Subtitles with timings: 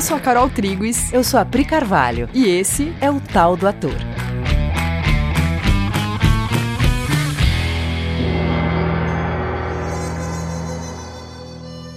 [0.00, 1.12] Eu sou a Carol Triguis.
[1.12, 2.26] Eu sou a Pri Carvalho.
[2.32, 3.92] E esse é o Tal do Ator.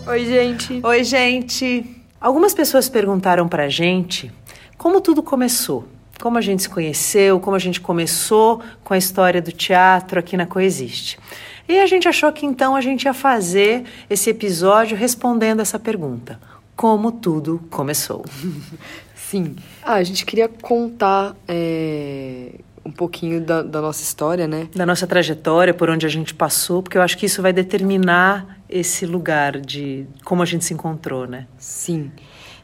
[0.05, 0.81] Oi, gente.
[0.83, 1.85] Oi, gente.
[2.19, 4.29] Algumas pessoas perguntaram pra gente
[4.77, 5.87] como tudo começou.
[6.21, 10.35] Como a gente se conheceu, como a gente começou com a história do teatro aqui
[10.35, 11.17] na Coexiste.
[11.69, 16.37] E a gente achou que então a gente ia fazer esse episódio respondendo essa pergunta:
[16.75, 18.25] como tudo começou?
[19.15, 19.55] Sim.
[19.81, 24.67] Ah, a gente queria contar é, um pouquinho da, da, nossa história, né?
[24.75, 28.59] Da nossa trajetória, por onde a gente passou, porque eu acho que isso vai determinar
[28.69, 31.47] esse lugar de como a gente se encontrou, né?
[31.57, 32.11] Sim.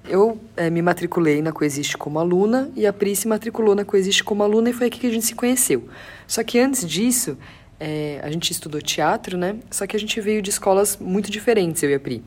[0.08, 4.24] Eu é, me matriculei na Coexiste como aluna e a Pri se matriculou na Coexiste
[4.24, 5.88] como aluna e foi aqui que a gente se conheceu.
[6.28, 7.38] Só que antes disso,
[7.80, 9.56] é, a gente estudou teatro, né?
[9.72, 12.24] Só que a gente veio de escolas muito diferentes, eu e a Pri.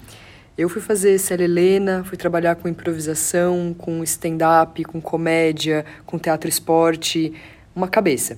[0.56, 6.48] Eu fui fazer Célia Helena, fui trabalhar com improvisação, com stand-up, com comédia, com teatro
[6.48, 7.32] esporte,
[7.74, 8.36] uma cabeça.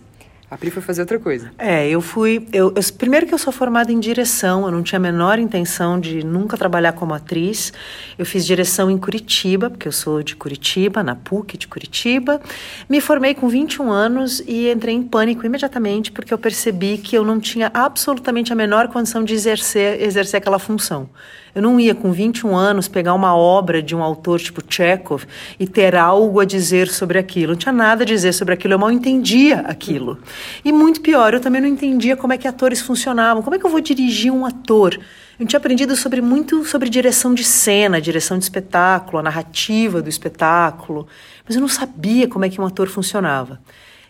[0.49, 1.51] A Pri foi fazer outra coisa.
[1.59, 2.47] É, eu fui.
[2.53, 5.99] Eu, eu, primeiro que eu sou formada em direção, eu não tinha a menor intenção
[5.99, 7.73] de nunca trabalhar como atriz.
[8.17, 12.41] Eu fiz direção em Curitiba, porque eu sou de Curitiba, na PUC de Curitiba.
[12.89, 17.25] Me formei com 21 anos e entrei em pânico imediatamente, porque eu percebi que eu
[17.25, 21.09] não tinha absolutamente a menor condição de exercer, exercer aquela função.
[21.55, 25.25] Eu não ia, com 21 anos, pegar uma obra de um autor tipo Chekhov
[25.59, 27.53] e ter algo a dizer sobre aquilo.
[27.53, 30.19] Não tinha nada a dizer sobre aquilo, eu mal entendia aquilo.
[30.65, 33.43] E muito pior, eu também não entendia como é que atores funcionavam.
[33.43, 34.99] Como é que eu vou dirigir um ator?
[35.39, 40.09] Eu tinha aprendido sobre muito sobre direção de cena, direção de espetáculo, a narrativa do
[40.09, 41.07] espetáculo,
[41.47, 43.61] mas eu não sabia como é que um ator funcionava.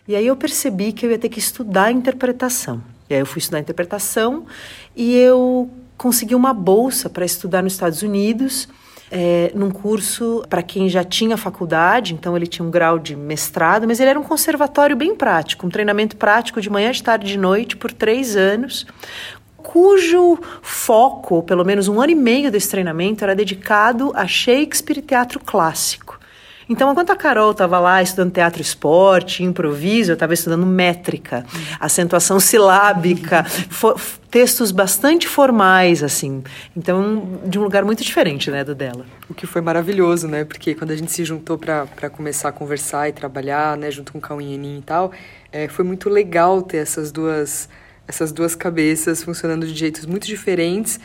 [0.07, 2.81] E aí eu percebi que eu ia ter que estudar interpretação.
[3.09, 4.45] E aí eu fui estudar interpretação
[4.95, 8.67] e eu consegui uma bolsa para estudar nos Estados Unidos.
[9.11, 13.87] É, num curso para quem já tinha faculdade, então ele tinha um grau de mestrado,
[13.87, 17.29] mas ele era um conservatório bem prático, um treinamento prático de manhã, de tarde e
[17.33, 18.87] de noite por três anos,
[19.57, 25.01] cujo foco, pelo menos um ano e meio desse treinamento, era dedicado a Shakespeare e
[25.03, 26.19] teatro clássico.
[26.67, 31.45] Então, enquanto a Carol estava lá estudando teatro esporte, improviso, eu estava estudando métrica,
[31.79, 33.45] acentuação silábica,
[34.31, 36.43] textos bastante formais, assim.
[36.75, 39.05] Então, de um lugar muito diferente, né, do dela.
[39.29, 40.43] O que foi maravilhoso, né?
[40.43, 44.17] Porque quando a gente se juntou para começar a conversar e trabalhar, né, junto com
[44.17, 45.11] o Cauinhenin e tal,
[45.51, 47.69] é, foi muito legal ter essas duas,
[48.07, 50.99] essas duas cabeças funcionando de jeitos muito diferentes,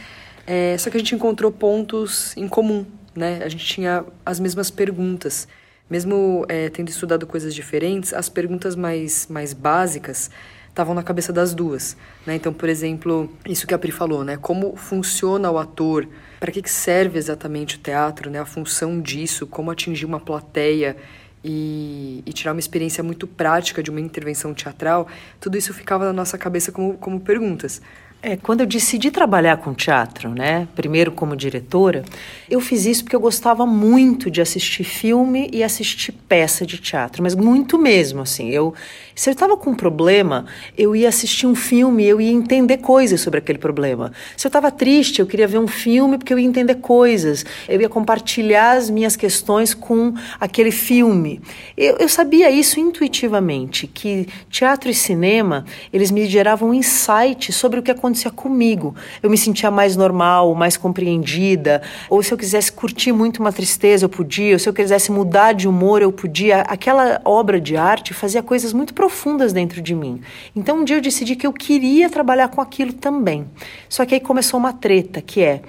[0.47, 2.85] é, só que a gente encontrou pontos em comum,
[3.15, 3.41] né?
[3.43, 5.49] A gente tinha as mesmas perguntas.
[5.89, 10.31] Mesmo é, tendo estudado coisas diferentes, as perguntas mais, mais básicas
[10.69, 11.97] estavam na cabeça das duas.
[12.25, 12.37] Né?
[12.37, 14.37] Então, por exemplo, isso que a Pri falou, né?
[14.37, 16.09] Como funciona o ator?
[16.39, 18.31] Para que, que serve exatamente o teatro?
[18.31, 18.39] Né?
[18.39, 19.47] A função disso?
[19.47, 20.97] Como atingir uma plateia?
[21.43, 25.09] E, e, tirar uma experiência muito prática de uma intervenção teatral,
[25.41, 27.81] tudo isso ficava na nossa cabeça como, como perguntas.
[28.23, 32.05] É, quando eu decidi trabalhar com teatro, né, primeiro como diretora,
[32.51, 37.23] eu fiz isso porque eu gostava muito de assistir filme e assistir peça de teatro,
[37.23, 38.51] mas muito mesmo, assim.
[38.51, 38.75] Eu,
[39.15, 40.45] se eu estava com um problema,
[40.77, 44.13] eu ia assistir um filme, eu ia entender coisas sobre aquele problema.
[44.37, 47.47] Se eu estava triste, eu queria ver um filme porque eu ia entender coisas.
[47.67, 51.41] Eu ia compartilhar as minhas questões com aquele filme.
[51.75, 57.83] Eu, eu sabia isso intuitivamente, que teatro e cinema eles me geravam insights sobre o
[57.83, 58.95] que acontecia acontecia comigo.
[59.23, 61.83] Eu me sentia mais normal, mais compreendida.
[62.09, 64.55] Ou se eu quisesse curtir muito uma tristeza, eu podia.
[64.55, 66.63] Ou se eu quisesse mudar de humor, eu podia.
[66.63, 70.21] Aquela obra de arte fazia coisas muito profundas dentro de mim.
[70.55, 73.47] Então um dia eu decidi que eu queria trabalhar com aquilo também.
[73.89, 75.63] Só que aí começou uma treta, que é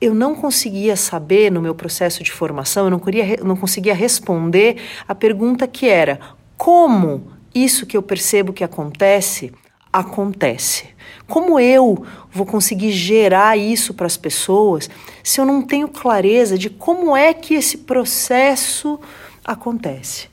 [0.00, 4.76] eu não conseguia saber no meu processo de formação, eu não, queria, não conseguia responder
[5.08, 6.20] a pergunta que era:
[6.56, 9.52] como isso que eu percebo que acontece
[9.98, 10.88] acontece?
[11.26, 14.88] Como eu vou conseguir gerar isso para as pessoas
[15.22, 18.98] se eu não tenho clareza de como é que esse processo
[19.44, 20.28] acontece?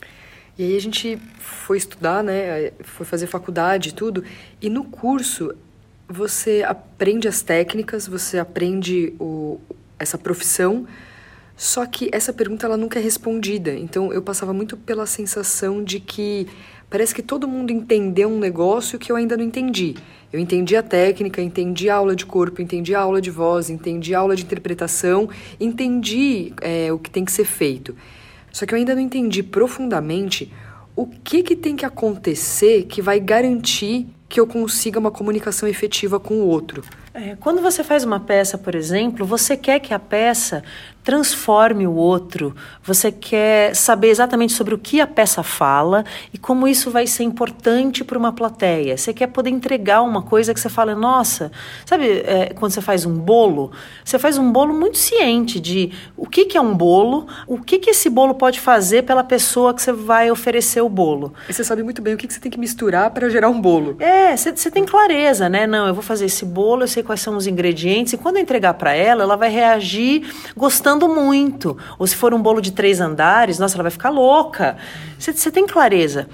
[0.58, 2.72] E aí a gente foi estudar, né?
[2.84, 4.24] Foi fazer faculdade e tudo.
[4.62, 5.54] E no curso
[6.08, 9.60] você aprende as técnicas, você aprende o,
[10.00, 10.88] essa profissão,
[11.58, 13.74] só que essa pergunta ela nunca é respondida.
[13.74, 16.48] Então eu passava muito pela sensação de que
[16.90, 19.96] parece que todo mundo entendeu um negócio que eu ainda não entendi.
[20.32, 24.14] Eu entendi a técnica, entendi a aula de corpo, entendi a aula de voz, entendi
[24.14, 25.30] a aula de interpretação,
[25.60, 27.96] entendi é, o que tem que ser feito.
[28.52, 30.52] Só que eu ainda não entendi profundamente
[30.96, 36.20] o que, que tem que acontecer que vai garantir que eu consiga uma comunicação efetiva
[36.20, 36.84] com o outro.
[37.14, 40.64] É, quando você faz uma peça, por exemplo, você quer que a peça
[41.06, 46.04] transforme o outro, você quer saber exatamente sobre o que a peça fala
[46.34, 48.98] e como isso vai ser importante para uma plateia.
[48.98, 51.52] Você quer poder entregar uma coisa que você fala, nossa,
[51.86, 53.72] sabe é, quando você faz um bolo?
[54.04, 57.78] Você faz um bolo muito ciente de o que, que é um bolo, o que,
[57.78, 61.36] que esse bolo pode fazer pela pessoa que você vai oferecer o bolo.
[61.48, 63.62] E você sabe muito bem o que, que você tem que misturar para gerar um
[63.62, 63.96] bolo.
[64.00, 65.68] É, você, você tem clareza, né?
[65.68, 68.42] Não, eu vou fazer esse bolo, eu sei quais são os ingredientes e quando eu
[68.42, 71.78] entregar para ela, ela vai reagir gostando muito.
[72.00, 74.78] Ou se for um bolo de três andares, nossa, ela vai ficar louca.
[75.20, 76.28] Você tem clareza.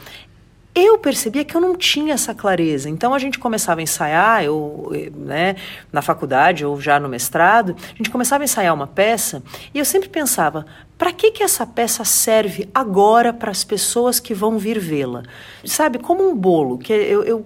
[0.73, 2.89] Eu percebia que eu não tinha essa clareza.
[2.89, 5.57] Então a gente começava a ensaiar, eu, né,
[5.91, 9.43] na faculdade ou já no mestrado, a gente começava a ensaiar uma peça
[9.73, 10.65] e eu sempre pensava:
[10.97, 15.23] para que, que essa peça serve agora para as pessoas que vão vir vê-la?
[15.65, 17.45] Sabe, como um bolo, que eu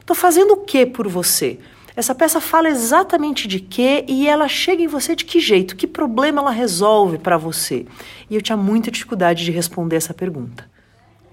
[0.00, 1.58] estou fazendo o que por você?
[1.96, 5.86] Essa peça fala exatamente de quê e ela chega em você de que jeito, que
[5.86, 7.86] problema ela resolve para você.
[8.28, 10.68] E eu tinha muita dificuldade de responder essa pergunta.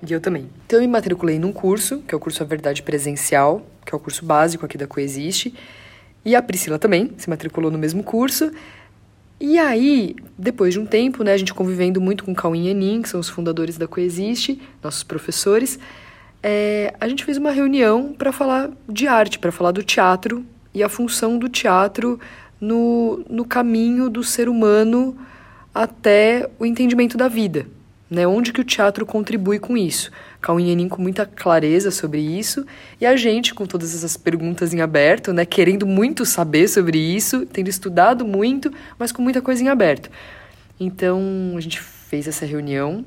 [0.07, 0.50] E eu também.
[0.65, 3.98] Então eu me matriculei num curso, que é o curso A Verdade Presencial, que é
[3.98, 5.54] o curso básico aqui da Coexiste.
[6.24, 8.50] E a Priscila também se matriculou no mesmo curso.
[9.42, 13.01] E aí, depois de um tempo, né, a gente convivendo muito com Cauim e Enin,
[13.01, 15.77] que são os fundadores da Coexiste, nossos professores,
[16.44, 20.84] é, a gente fez uma reunião para falar de arte, para falar do teatro e
[20.84, 22.19] a função do teatro
[22.60, 25.18] no, no caminho do ser humano
[25.74, 27.66] até o entendimento da vida.
[28.10, 28.28] Né?
[28.28, 30.12] Onde que o teatro contribui com isso?
[30.42, 32.66] Cauim Enin com muita clareza sobre isso
[33.00, 35.45] e a gente com todas essas perguntas em aberto, né?
[35.45, 40.12] querendo muito saber sobre isso, tendo estudado muito, mas com muita coisa em aberto.
[40.80, 41.22] Então
[41.56, 43.06] a gente fez essa reunião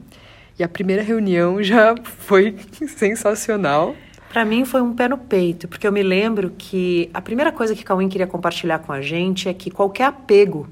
[0.58, 2.56] e a primeira reunião já foi
[2.86, 3.94] sensacional.
[4.28, 7.74] Para mim foi um pé no peito, porque eu me lembro que a primeira coisa
[7.74, 10.68] que Cauim queria compartilhar com a gente é que qualquer apego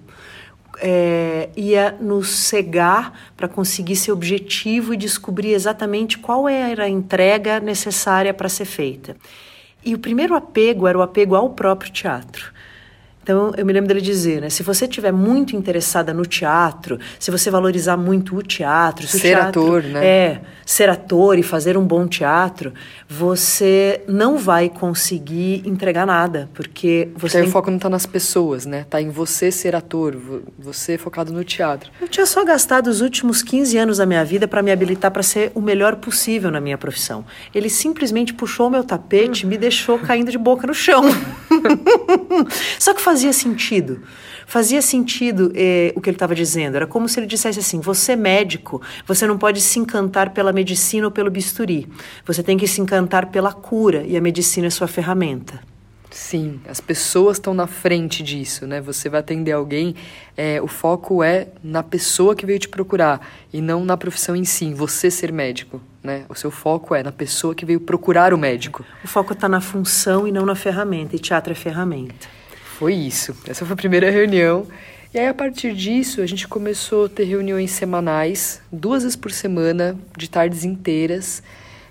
[0.80, 7.60] é, ia nos cegar para conseguir seu objetivo e descobrir exatamente qual era a entrega
[7.60, 9.16] necessária para ser feita.
[9.84, 12.52] E o primeiro apego era o apego ao próprio teatro.
[13.24, 14.50] Então, eu me lembro dele dizer, né?
[14.50, 19.06] Se você estiver muito interessada no teatro, se você valorizar muito o teatro...
[19.06, 20.06] ser o teatro, ator, né?
[20.06, 22.74] É, ser ator e fazer um bom teatro,
[23.08, 27.40] você não vai conseguir entregar nada, porque você...
[27.40, 27.48] Tem...
[27.48, 28.82] o foco não está nas pessoas, né?
[28.82, 30.14] Está em você ser ator,
[30.58, 31.90] você focado no teatro.
[32.02, 35.22] Eu tinha só gastado os últimos 15 anos da minha vida para me habilitar para
[35.22, 37.24] ser o melhor possível na minha profissão.
[37.54, 41.04] Ele simplesmente puxou meu tapete e me deixou caindo de boca no chão.
[42.78, 44.00] só que fazia sentido.
[44.44, 46.74] Fazia sentido eh, o que ele estava dizendo.
[46.74, 50.52] Era como se ele dissesse assim: você é médico, você não pode se encantar pela
[50.52, 51.86] medicina ou pelo bisturi.
[52.26, 55.60] Você tem que se encantar pela cura e a medicina é sua ferramenta.
[56.10, 58.80] Sim, as pessoas estão na frente disso, né?
[58.80, 59.94] Você vai atender alguém,
[60.36, 63.20] é, o foco é na pessoa que veio te procurar
[63.52, 66.24] e não na profissão em si, você ser médico, né?
[66.28, 68.84] O seu foco é na pessoa que veio procurar o médico.
[69.02, 72.28] O foco está na função e não na ferramenta, e teatro é ferramenta.
[72.78, 73.34] Foi isso.
[73.46, 74.66] Essa foi a primeira reunião.
[75.12, 79.30] E aí, a partir disso, a gente começou a ter reuniões semanais, duas vezes por
[79.30, 81.40] semana, de tardes inteiras.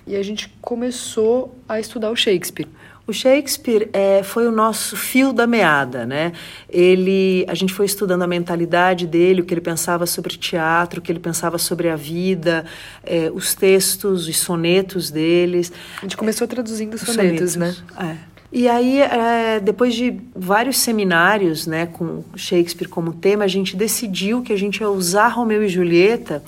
[0.06, 2.68] E a gente começou a estudar o Shakespeare.
[3.08, 6.34] O Shakespeare é, foi o nosso fio da meada, né?
[6.70, 11.02] Ele, a gente foi estudando a mentalidade dele, o que ele pensava sobre teatro, o
[11.02, 12.66] que ele pensava sobre a vida,
[13.06, 15.72] é, os textos, os sonetos deles.
[15.98, 17.76] A gente começou traduzindo sonetos, sonetos né?
[17.98, 18.33] É.
[18.56, 24.44] E aí, é, depois de vários seminários né, com Shakespeare como tema, a gente decidiu
[24.44, 26.44] que a gente ia usar Romeu e Julieta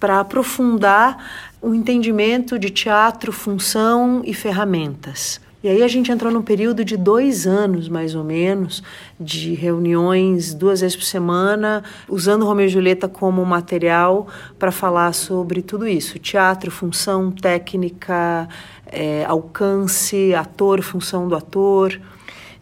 [0.00, 5.40] para aprofundar o entendimento de teatro, função e ferramentas.
[5.62, 8.82] E aí a gente entrou num período de dois anos, mais ou menos,
[9.18, 15.62] de reuniões duas vezes por semana, usando Romeu e Julieta como material para falar sobre
[15.62, 18.48] tudo isso: teatro, função, técnica,
[18.86, 22.00] é, alcance, ator, função do ator.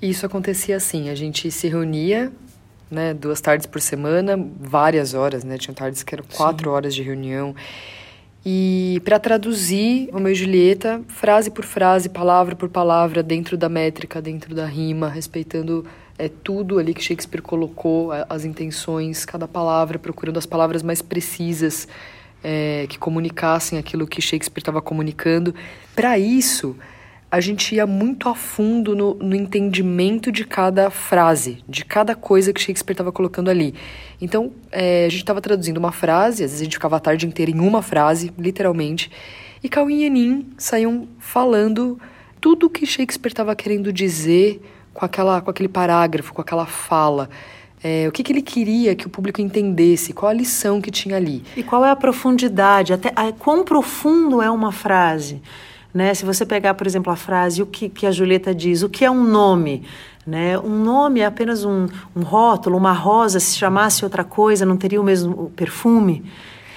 [0.00, 2.32] E isso acontecia assim: a gente se reunia
[2.90, 5.58] né, duas tardes por semana, várias horas, né?
[5.58, 6.76] Tinha tardes que eram quatro Sim.
[6.76, 7.54] horas de reunião
[8.46, 14.20] e para traduzir Romeu e Julieta, frase por frase, palavra por palavra, dentro da métrica,
[14.20, 15.86] dentro da rima, respeitando
[16.18, 21.88] é, tudo ali que Shakespeare colocou, as intenções, cada palavra, procurando as palavras mais precisas
[22.44, 25.54] é, que comunicassem aquilo que Shakespeare estava comunicando.
[25.96, 26.76] Para isso,
[27.30, 32.52] a gente ia muito a fundo no, no entendimento de cada frase, de cada coisa
[32.52, 33.74] que Shakespeare estava colocando ali.
[34.20, 37.26] Então, é, a gente estava traduzindo uma frase, às vezes a gente ficava a tarde
[37.26, 39.10] inteira em uma frase, literalmente,
[39.62, 41.98] e Cauim e Enin saíam falando
[42.40, 44.60] tudo o que Shakespeare estava querendo dizer
[44.92, 47.28] com, aquela, com aquele parágrafo, com aquela fala.
[47.86, 50.14] É, o que, que ele queria que o público entendesse?
[50.14, 51.44] Qual a lição que tinha ali?
[51.54, 52.94] E qual é a profundidade?
[52.94, 55.42] Até a, quão profundo é uma frase?
[55.92, 56.14] Né?
[56.14, 59.04] Se você pegar, por exemplo, a frase, o que, que a Julieta diz, o que
[59.04, 59.82] é um nome?
[60.26, 60.58] Né?
[60.58, 61.86] Um nome é apenas um,
[62.16, 66.24] um rótulo, uma rosa, se chamasse outra coisa, não teria o mesmo perfume.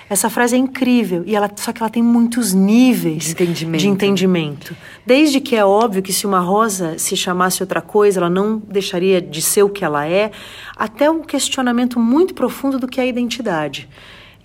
[0.10, 3.82] Essa frase é incrível e ela só que ela tem muitos níveis de entendimento.
[3.82, 4.78] de entendimento.
[5.06, 9.22] Desde que é óbvio que se uma rosa se chamasse outra coisa, ela não deixaria
[9.22, 10.32] de ser o que ela é,
[10.76, 13.90] até um questionamento muito profundo do que é a identidade.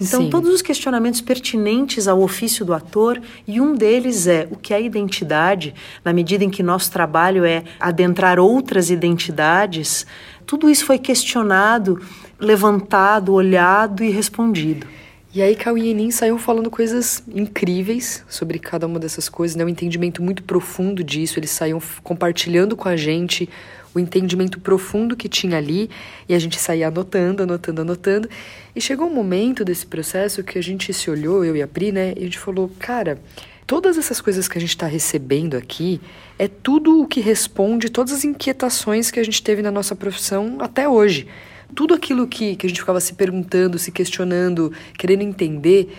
[0.00, 0.31] Então, Sim.
[0.31, 4.83] todos os questionamentos pertinentes ao ofício do ator, e um deles é o que é
[4.83, 5.73] identidade,
[6.04, 10.04] na medida em que nosso trabalho é adentrar outras identidades,
[10.45, 12.00] tudo isso foi questionado,
[12.40, 14.88] levantado, olhado e respondido.
[15.35, 19.65] E aí Cauê e Enin saíram falando coisas incríveis sobre cada uma dessas coisas, né?
[19.65, 23.49] um entendimento muito profundo disso, eles saíam compartilhando com a gente
[23.95, 25.89] o entendimento profundo que tinha ali,
[26.29, 28.29] e a gente saía anotando, anotando, anotando.
[28.77, 31.93] E chegou um momento desse processo que a gente se olhou, eu e a Pri,
[31.93, 32.12] né?
[32.15, 33.19] E a gente falou, cara,
[33.67, 35.99] todas essas coisas que a gente está recebendo aqui
[36.39, 40.59] é tudo o que responde todas as inquietações que a gente teve na nossa profissão
[40.61, 41.27] até hoje
[41.75, 45.93] tudo aquilo que, que a gente ficava se perguntando, se questionando, querendo entender,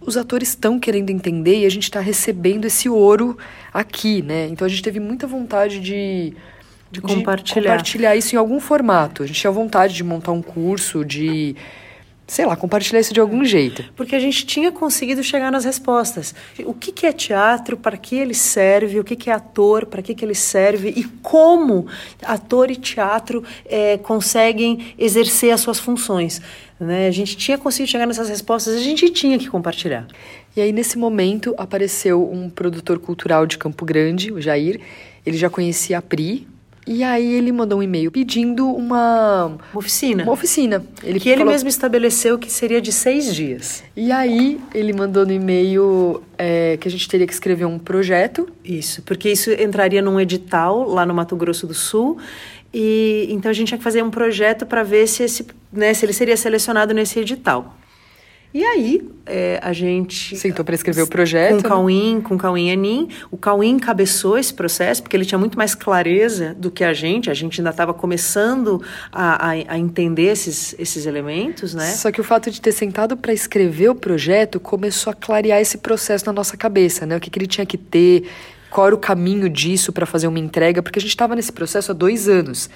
[0.00, 3.36] os atores estão querendo entender e a gente está recebendo esse ouro
[3.72, 4.48] aqui, né?
[4.48, 6.34] Então a gente teve muita vontade de,
[6.90, 7.62] de, compartilhar.
[7.62, 9.22] de compartilhar isso em algum formato.
[9.22, 11.54] A gente tinha vontade de montar um curso, de
[12.32, 13.84] sei lá, compartilhar isso de algum jeito.
[13.94, 16.34] Porque a gente tinha conseguido chegar nas respostas.
[16.64, 20.00] O que, que é teatro, para que ele serve, o que, que é ator, para
[20.00, 21.86] que, que ele serve e como
[22.22, 26.40] ator e teatro é, conseguem exercer as suas funções.
[26.80, 27.06] Né?
[27.06, 30.06] A gente tinha conseguido chegar nessas respostas, a gente tinha que compartilhar.
[30.56, 34.80] E aí, nesse momento, apareceu um produtor cultural de Campo Grande, o Jair.
[35.26, 36.48] Ele já conhecia a Pri,
[36.86, 40.24] e aí ele mandou um e-mail pedindo uma, uma oficina.
[40.24, 40.84] Uma oficina.
[41.02, 41.44] Ele que falou...
[41.44, 43.84] ele mesmo estabeleceu que seria de seis dias.
[43.96, 48.48] E aí ele mandou no e-mail é, que a gente teria que escrever um projeto.
[48.64, 52.18] Isso, porque isso entraria num edital lá no Mato Grosso do Sul.
[52.74, 56.04] E então a gente tinha que fazer um projeto para ver se, esse, né, se
[56.04, 57.76] ele seria selecionado nesse edital.
[58.54, 60.36] E aí, é, a gente...
[60.36, 61.52] Sentou para escrever o projeto.
[61.52, 61.68] Com o né?
[61.68, 63.08] Cauim, com o Cauim Anin.
[63.30, 67.30] O Cauim encabeçou esse processo, porque ele tinha muito mais clareza do que a gente.
[67.30, 71.92] A gente ainda estava começando a, a, a, entender esses, esses elementos, né?
[71.92, 75.78] Só que o fato de ter sentado para escrever o projeto começou a clarear esse
[75.78, 77.16] processo na nossa cabeça, né?
[77.16, 78.28] O que, que ele tinha que ter,
[78.68, 81.90] qual era o caminho disso para fazer uma entrega, porque a gente estava nesse processo
[81.90, 82.68] há dois anos.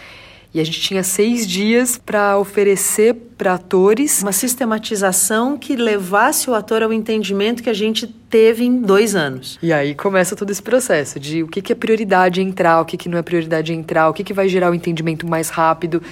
[0.56, 6.54] E a gente tinha seis dias para oferecer para atores uma sistematização que levasse o
[6.54, 9.58] ator ao entendimento que a gente teve em dois anos.
[9.62, 12.96] E aí começa todo esse processo de o que, que é prioridade entrar, o que,
[12.96, 16.02] que não é prioridade entrar, o que, que vai gerar o entendimento mais rápido.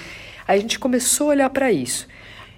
[0.47, 2.07] Aí a gente começou a olhar para isso.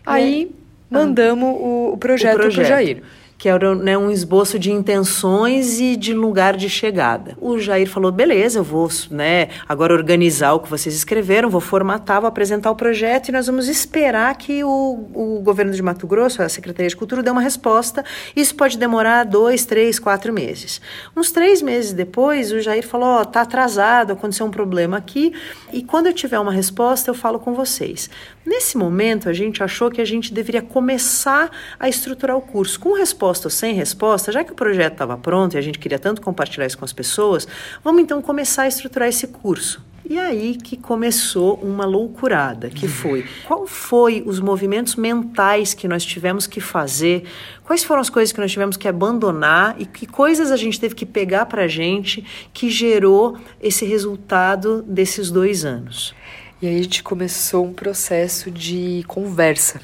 [0.06, 0.52] Aí
[0.90, 2.54] mandamos o, o projeto, projeto.
[2.54, 3.02] para o Jair
[3.38, 7.38] que era né, um esboço de intenções e de lugar de chegada.
[7.40, 12.20] O Jair falou: beleza, eu vou né, agora organizar o que vocês escreveram, vou formatar,
[12.20, 16.42] vou apresentar o projeto e nós vamos esperar que o, o governo de Mato Grosso,
[16.42, 18.04] a Secretaria de Cultura, dê uma resposta.
[18.36, 20.82] Isso pode demorar dois, três, quatro meses.
[21.16, 25.32] Uns três meses depois, o Jair falou: oh, tá atrasado, aconteceu um problema aqui
[25.72, 28.10] e quando eu tiver uma resposta, eu falo com vocês.
[28.44, 32.94] Nesse momento, a gente achou que a gente deveria começar a estruturar o curso com
[32.94, 36.22] resposta ou sem resposta, já que o projeto estava pronto e a gente queria tanto
[36.22, 37.48] compartilhar isso com as pessoas,
[37.84, 39.86] vamos então começar a estruturar esse curso.
[40.10, 46.06] E aí que começou uma loucurada, que foi qual foi os movimentos mentais que nós
[46.06, 47.24] tivemos que fazer,
[47.66, 50.96] quais foram as coisas que nós tivemos que abandonar e que coisas a gente teve
[50.96, 56.16] que pegar para a gente que gerou esse resultado desses dois anos.
[56.62, 59.82] E aí a gente começou um processo de conversa,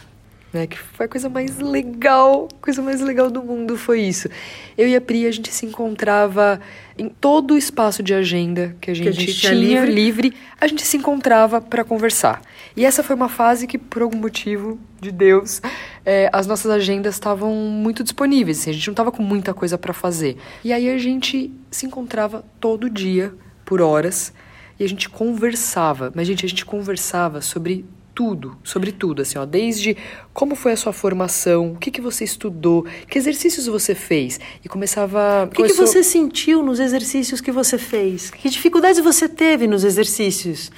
[0.53, 0.67] né?
[0.67, 4.29] Que foi a coisa mais legal, coisa mais legal do mundo foi isso.
[4.77, 6.61] Eu e a Pri, a gente se encontrava
[6.97, 9.91] em todo o espaço de agenda que a gente, que a gente tinha, livre.
[9.91, 12.41] livre, a gente se encontrava para conversar.
[12.77, 15.59] E essa foi uma fase que, por algum motivo de Deus,
[16.05, 18.59] é, as nossas agendas estavam muito disponíveis.
[18.59, 20.37] Assim, a gente não estava com muita coisa para fazer.
[20.63, 23.33] E aí a gente se encontrava todo dia,
[23.65, 24.31] por horas,
[24.79, 26.11] e a gente conversava.
[26.15, 29.97] Mas, gente, a gente conversava sobre tudo, sobre tudo, assim, ó, desde
[30.33, 34.69] como foi a sua formação, o que, que você estudou, que exercícios você fez, e
[34.69, 35.45] começava...
[35.45, 35.85] O que, começou...
[35.85, 38.29] que você sentiu nos exercícios que você fez?
[38.29, 40.71] Que dificuldades você teve nos exercícios?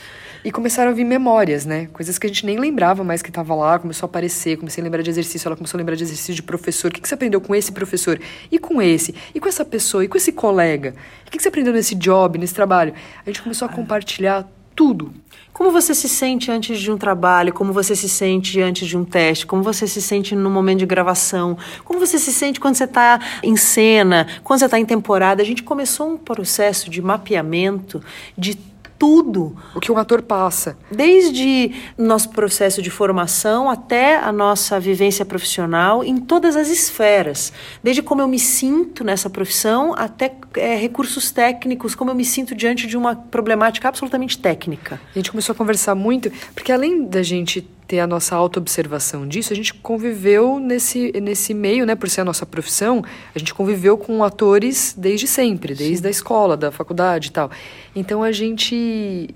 [0.45, 1.87] E começaram a vir memórias, né?
[1.91, 4.83] Coisas que a gente nem lembrava mais que estava lá, começou a aparecer, comecei a
[4.83, 6.91] lembrar de exercício, ela começou a lembrar de exercício de professor.
[6.91, 8.21] O que, que você aprendeu com esse professor?
[8.51, 9.15] E com esse?
[9.33, 10.05] E com essa pessoa?
[10.05, 10.93] E com esse colega?
[11.25, 12.93] O que, que você aprendeu nesse job, nesse trabalho?
[13.25, 15.11] A gente começou a compartilhar tudo.
[15.55, 17.53] Como você se sente antes de um trabalho?
[17.53, 19.47] Como você se sente antes de um teste?
[19.47, 21.57] Como você se sente no momento de gravação?
[21.85, 24.27] Como você se sente quando você está em cena?
[24.43, 25.41] Quando você está em temporada?
[25.41, 28.03] A gente começou um processo de mapeamento
[28.37, 28.57] de
[28.97, 29.55] tudo.
[29.73, 30.77] O que um ator passa.
[30.91, 37.51] Desde nosso processo de formação até a nossa vivência profissional em todas as esferas.
[37.83, 42.55] Desde como eu me sinto nessa profissão até é, recursos técnicos, como eu me sinto
[42.55, 44.99] diante de uma problemática absolutamente técnica.
[45.13, 49.53] A gente começou a conversar muito, porque além da gente ter a nossa autoobservação disso,
[49.53, 53.97] a gente conviveu nesse, nesse meio, né, por ser a nossa profissão, a gente conviveu
[53.97, 56.07] com atores desde sempre, desde Sim.
[56.07, 57.51] a escola, da faculdade e tal.
[57.95, 59.29] Então a gente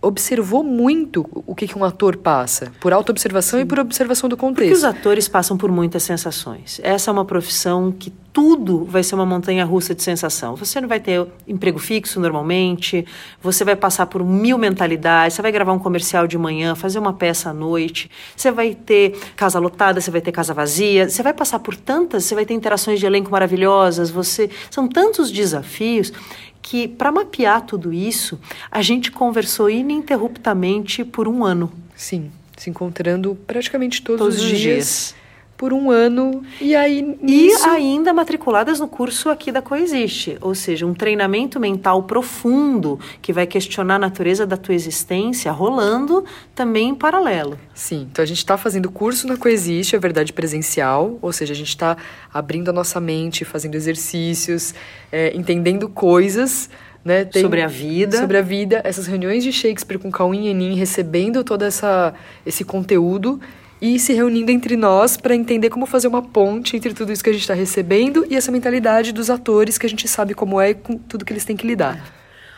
[0.00, 4.68] observou muito o que, que um ator passa, por autoobservação e por observação do contexto.
[4.68, 6.78] Porque os atores passam por muitas sensações.
[6.82, 10.56] Essa é uma profissão que tudo vai ser uma montanha russa de sensação.
[10.56, 13.06] Você não vai ter emprego fixo normalmente,
[13.40, 17.12] você vai passar por mil mentalidades, você vai gravar um comercial de manhã, fazer uma
[17.12, 21.32] peça à noite, você vai ter casa lotada, você vai ter casa vazia, você vai
[21.32, 26.12] passar por tantas, você vai ter interações de elenco maravilhosas, você são tantos desafios
[26.60, 31.72] que, para mapear tudo isso, a gente conversou ininterruptamente por um ano.
[31.94, 34.60] Sim, se encontrando praticamente todos, todos os dias.
[34.60, 35.23] dias
[35.56, 37.66] por um ano e aí nisso...
[37.66, 43.32] e ainda matriculadas no curso aqui da Coexiste, ou seja, um treinamento mental profundo que
[43.32, 47.58] vai questionar a natureza da tua existência rolando também em paralelo.
[47.72, 51.56] Sim, então a gente está fazendo curso na Coexiste, é verdade presencial, ou seja, a
[51.56, 51.96] gente está
[52.32, 54.74] abrindo a nossa mente, fazendo exercícios,
[55.10, 56.68] é, entendendo coisas
[57.04, 58.18] né, tem, sobre a vida.
[58.18, 62.14] Sobre a vida, essas reuniões de Shakespeare com Cauim e Enin recebendo todo essa,
[62.46, 63.40] esse conteúdo
[63.84, 67.28] e se reunindo entre nós para entender como fazer uma ponte entre tudo isso que
[67.28, 70.70] a gente está recebendo e essa mentalidade dos atores que a gente sabe como é
[70.70, 72.02] e com tudo que eles têm que lidar.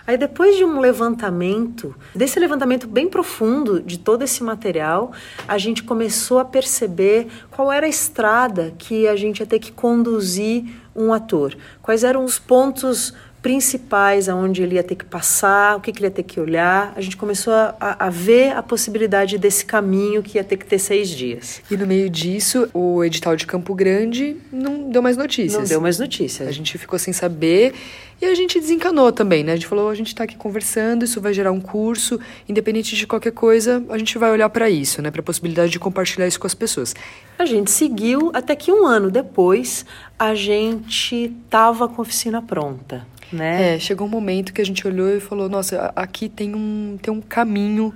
[0.07, 5.11] Aí depois de um levantamento, desse levantamento bem profundo de todo esse material,
[5.49, 9.73] a gente começou a perceber qual era a estrada que a gente ia ter que
[9.73, 11.57] conduzir um ator.
[11.83, 13.13] Quais eram os pontos
[13.47, 16.93] principais aonde ele ia ter que passar, o que, que ele ia ter que olhar.
[16.97, 20.81] A gente começou a, a, ver a possibilidade desse caminho que ia ter que ter
[20.81, 21.63] seis dias.
[21.71, 25.61] E no meio disso, o edital de Campo Grande não deu mais notícias.
[25.61, 26.49] Não deu mais notícias.
[26.49, 27.73] A gente ficou sem saber
[28.21, 29.53] e a gente desencanou também, né?
[29.53, 33.07] A gente falou, a gente está aqui conversando, isso vai gerar um curso, independente de
[33.07, 35.09] qualquer coisa, a gente vai olhar para isso, né?
[35.13, 36.97] Para a possibilidade de compartilhar isso com as pessoas.
[37.39, 39.87] A gente seguiu até que um ano depois
[40.19, 43.75] a gente tava com a oficina pronta né?
[43.75, 47.13] É, chegou um momento que a gente olhou e falou, nossa, aqui tem um, tem
[47.13, 47.95] um caminho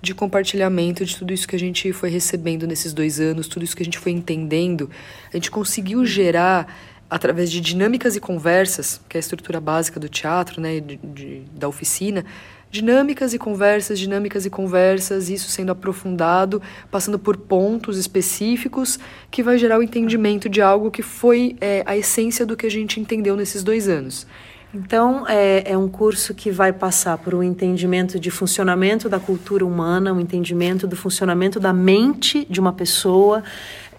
[0.00, 3.76] de compartilhamento de tudo isso que a gente foi recebendo nesses dois anos, tudo isso
[3.76, 4.90] que a gente foi entendendo.
[5.32, 6.66] A gente conseguiu gerar,
[7.08, 11.42] através de dinâmicas e conversas, que é a estrutura básica do teatro, né, de, de,
[11.54, 12.24] da oficina,
[12.68, 18.98] dinâmicas e conversas, dinâmicas e conversas, isso sendo aprofundado, passando por pontos específicos,
[19.30, 22.70] que vai gerar o entendimento de algo que foi é, a essência do que a
[22.70, 24.26] gente entendeu nesses dois anos.
[24.74, 29.66] Então, é, é, um curso que vai passar por um entendimento de funcionamento da cultura
[29.66, 33.44] humana, um entendimento do funcionamento da mente de uma pessoa,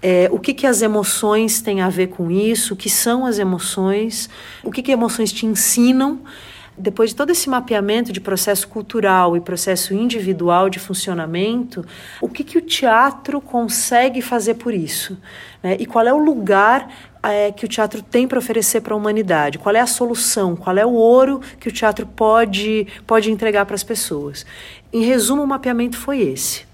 [0.02, 3.38] é, o que, que as emoções têm a ver com isso, o que são as
[3.38, 4.30] emoções,
[4.64, 6.22] o que, que emoções te ensinam.
[6.78, 11.86] Depois de todo esse mapeamento de processo cultural e processo individual de funcionamento,
[12.20, 15.18] o que, que o teatro consegue fazer por isso?
[15.62, 15.78] Né?
[15.80, 19.60] E qual é o lugar é, que o teatro tem para oferecer para a humanidade?
[19.60, 20.56] Qual é a solução?
[20.56, 24.44] Qual é o ouro que o teatro pode, pode entregar para as pessoas?
[24.92, 26.66] Em resumo, o mapeamento foi esse.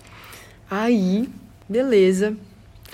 [0.71, 1.29] Aí,
[1.67, 2.35] beleza.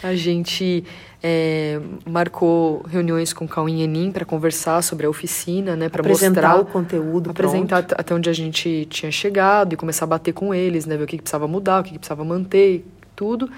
[0.05, 0.83] A gente
[1.23, 6.65] é, marcou reuniões com Cauim Enim para conversar sobre a oficina, né, para mostrar o
[6.65, 7.99] conteúdo, apresentar pronto.
[7.99, 11.07] até onde a gente tinha chegado e começar a bater com eles, né, ver o
[11.07, 13.49] que, que precisava mudar, o que, que precisava manter, tudo.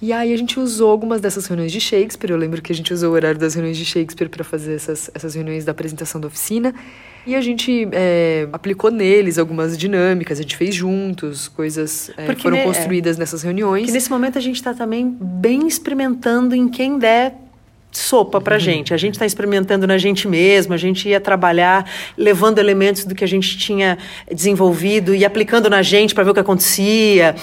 [0.00, 2.30] E aí a gente usou algumas dessas reuniões de Shakespeare.
[2.30, 5.10] Eu lembro que a gente usou o horário das reuniões de Shakespeare para fazer essas,
[5.12, 6.72] essas reuniões da apresentação da oficina.
[7.26, 12.62] E a gente é, aplicou neles algumas dinâmicas, a gente fez juntos, coisas é, foram
[12.62, 13.86] construídas é, nessas reuniões.
[13.86, 17.43] Que nesse momento a gente está também bem experimentando em quem der
[17.98, 18.60] sopa para uhum.
[18.60, 18.94] gente.
[18.94, 23.24] A gente está experimentando na gente mesmo, a gente ia trabalhar levando elementos do que
[23.24, 23.98] a gente tinha
[24.30, 27.34] desenvolvido e aplicando na gente para ver o que acontecia.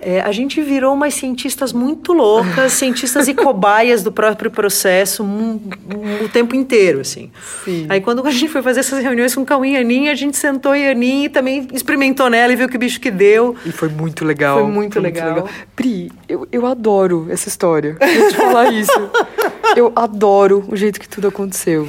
[0.00, 5.60] É, a gente virou umas cientistas muito loucas, cientistas e cobaias do próprio processo um,
[5.60, 7.30] um, o tempo inteiro, assim.
[7.64, 7.86] Sim.
[7.88, 10.74] Aí quando a gente foi fazer essas reuniões com Cauim e Aninha, a gente sentou
[10.74, 13.56] e Aninha e também experimentou nela e viu que bicho que deu.
[13.66, 14.60] E foi muito legal.
[14.60, 15.32] Foi muito, foi legal.
[15.32, 15.54] muito legal.
[15.74, 17.96] Pri, eu, eu adoro essa história.
[17.98, 18.92] Vou te falar isso.
[19.76, 21.88] Eu adoro o jeito que tudo aconteceu.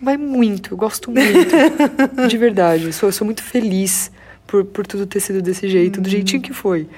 [0.00, 2.28] Vai muito, eu gosto muito.
[2.28, 2.84] de verdade.
[2.86, 4.10] Eu sou, eu sou muito feliz
[4.46, 6.88] por, por tudo ter sido desse jeito, do jeitinho que foi.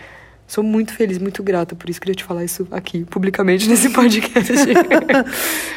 [0.47, 4.53] Sou muito feliz, muito grata, por isso queria te falar isso aqui, publicamente, nesse podcast.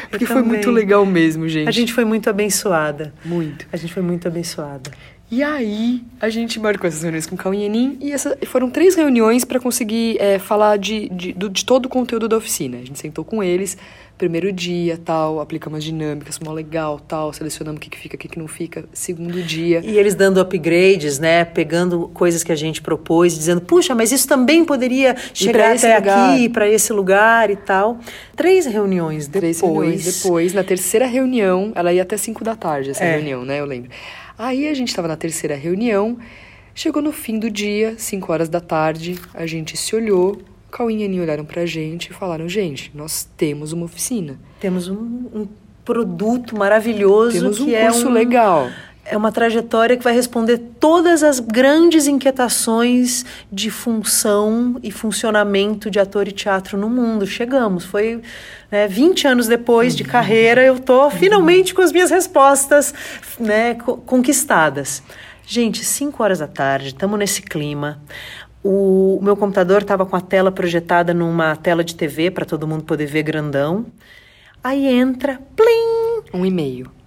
[0.08, 1.68] Porque foi muito legal mesmo, gente.
[1.68, 3.12] A gente foi muito abençoada.
[3.24, 3.66] Muito.
[3.72, 4.90] A gente foi muito abençoada.
[5.30, 8.96] E aí, a gente marcou essas reuniões com o Cauê e e essa, foram três
[8.96, 12.78] reuniões para conseguir é, falar de, de, de, todo o conteúdo da oficina.
[12.78, 13.78] A gente sentou com eles,
[14.18, 18.18] primeiro dia, tal, aplicamos as dinâmicas, mó legal, tal, selecionamos o que, que fica, o
[18.18, 18.84] que, que não fica.
[18.92, 19.80] Segundo dia.
[19.84, 21.44] E eles dando upgrades, né?
[21.44, 26.34] Pegando coisas que a gente propôs, dizendo, puxa, mas isso também poderia chegar até lugar.
[26.34, 28.00] aqui, para esse lugar e tal.
[28.34, 29.40] Três reuniões depois.
[29.40, 30.52] Três reuniões depois.
[30.52, 33.12] Na terceira reunião, ela ia até cinco da tarde, essa é.
[33.14, 33.60] reunião, né?
[33.60, 33.90] Eu lembro.
[34.42, 36.16] Aí a gente estava na terceira reunião,
[36.74, 41.04] chegou no fim do dia, 5 horas da tarde, a gente se olhou, Cauê e
[41.04, 44.40] Aninha olharam pra gente e falaram: gente, nós temos uma oficina.
[44.58, 44.96] Temos um,
[45.34, 45.46] um
[45.84, 47.38] produto maravilhoso.
[47.38, 48.70] Temos um que curso é um, legal.
[49.04, 55.98] É uma trajetória que vai responder todas as grandes inquietações de função e funcionamento de
[55.98, 57.26] ator e teatro no mundo.
[57.26, 58.20] Chegamos, foi
[58.70, 62.94] né, 20 anos depois de carreira, eu tô finalmente com as minhas respostas
[63.38, 65.02] né, conquistadas.
[65.46, 68.00] Gente, 5 horas da tarde, estamos nesse clima.
[68.62, 72.68] O, o meu computador estava com a tela projetada numa tela de TV para todo
[72.68, 73.86] mundo poder ver grandão.
[74.62, 76.22] Aí entra, plim!
[76.34, 76.99] Um e-mail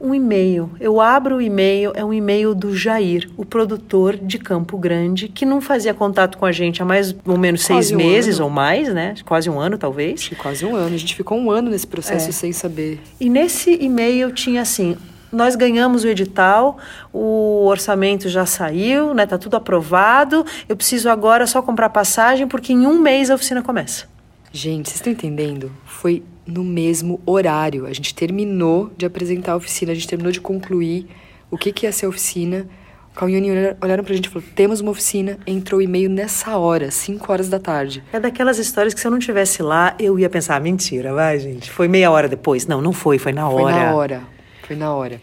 [0.00, 0.70] um e-mail.
[0.80, 5.46] Eu abro o e-mail, é um e-mail do Jair, o produtor de Campo Grande, que
[5.46, 8.44] não fazia contato com a gente há mais ou menos quase seis um meses ano.
[8.44, 9.14] ou mais, né?
[9.24, 10.20] Quase um ano, talvez.
[10.20, 10.94] Acho que quase um ano.
[10.94, 12.32] A gente ficou um ano nesse processo é.
[12.32, 13.00] sem saber.
[13.20, 14.96] E nesse e-mail tinha assim:
[15.34, 16.78] nós ganhamos o edital,
[17.12, 19.26] o orçamento já saiu, né?
[19.26, 20.44] Tá tudo aprovado.
[20.68, 24.13] Eu preciso agora só comprar passagem porque em um mês a oficina começa.
[24.56, 25.72] Gente, vocês estão entendendo?
[25.84, 27.86] Foi no mesmo horário.
[27.86, 31.08] A gente terminou de apresentar a oficina, a gente terminou de concluir
[31.50, 32.64] o que, que ia ser a oficina.
[33.10, 35.40] O Cauê e olharam pra gente e falaram: temos uma oficina.
[35.44, 38.04] Entrou o e-mail nessa hora, 5 horas da tarde.
[38.12, 41.68] É daquelas histórias que se eu não tivesse lá, eu ia pensar: mentira, vai, gente.
[41.68, 42.64] Foi meia hora depois.
[42.64, 43.62] Não, não foi, foi na hora.
[43.64, 44.22] Foi na hora.
[44.68, 45.20] Foi na hora.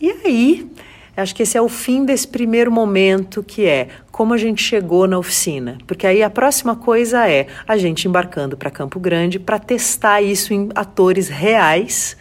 [0.00, 0.70] E aí,
[1.20, 5.06] Acho que esse é o fim desse primeiro momento, que é como a gente chegou
[5.06, 5.78] na oficina.
[5.86, 10.52] Porque aí a próxima coisa é a gente embarcando para Campo Grande para testar isso
[10.52, 12.16] em atores reais.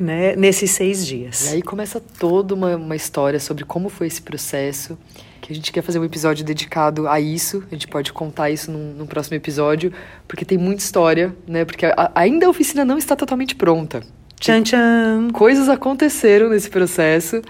[0.00, 1.50] Né, nesses seis dias.
[1.50, 4.96] E aí começa toda uma, uma história sobre como foi esse processo,
[5.40, 7.64] que a gente quer fazer um episódio dedicado a isso.
[7.68, 9.92] A gente pode contar isso num, num próximo episódio,
[10.28, 11.64] porque tem muita história, né?
[11.64, 14.04] Porque a, ainda a oficina não está totalmente pronta.
[14.38, 15.28] Tchan, tchan.
[15.32, 17.42] Coisas aconteceram nesse processo.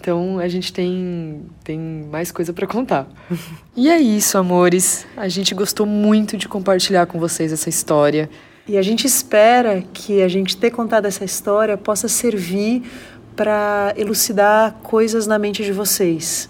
[0.00, 1.76] Então a gente tem, tem
[2.08, 3.08] mais coisa para contar.
[3.76, 5.04] e é isso, amores.
[5.16, 8.30] A gente gostou muito de compartilhar com vocês essa história.
[8.68, 12.84] E a gente espera que a gente ter contado essa história possa servir
[13.34, 16.48] para elucidar coisas na mente de vocês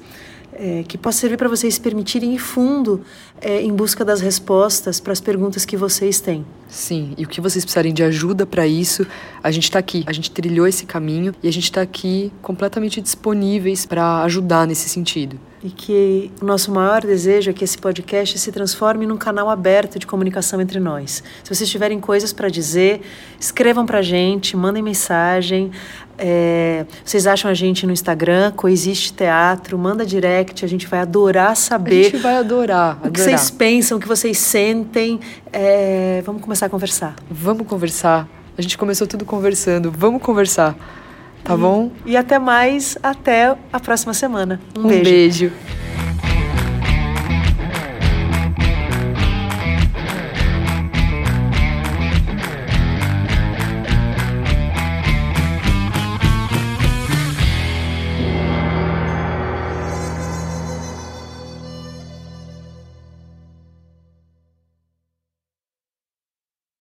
[0.59, 3.03] é, que possa servir para vocês permitirem ir fundo
[3.41, 6.45] é, em busca das respostas para as perguntas que vocês têm.
[6.69, 9.07] Sim, e o que vocês precisarem de ajuda para isso,
[9.43, 10.03] a gente está aqui.
[10.07, 14.89] A gente trilhou esse caminho e a gente está aqui completamente disponíveis para ajudar nesse
[14.89, 15.39] sentido.
[15.69, 19.99] E que o nosso maior desejo é que esse podcast se transforme num canal aberto
[19.99, 21.23] de comunicação entre nós.
[21.45, 23.03] Se vocês tiverem coisas para dizer,
[23.39, 25.71] escrevam para a gente, mandem mensagem.
[26.17, 31.55] É, vocês acham a gente no Instagram, Coexiste Teatro, manda direct, a gente vai adorar
[31.55, 32.01] saber.
[32.01, 32.93] A gente vai adorar.
[32.93, 33.11] adorar.
[33.11, 35.21] O que vocês pensam, o que vocês sentem.
[35.53, 37.15] É, vamos começar a conversar.
[37.31, 38.27] Vamos conversar.
[38.57, 39.93] A gente começou tudo conversando.
[39.95, 40.75] Vamos conversar.
[41.45, 41.91] Tá bom?
[42.05, 44.61] E até mais, até a próxima semana.
[44.77, 45.05] Um, um beijo.
[45.05, 45.53] beijo.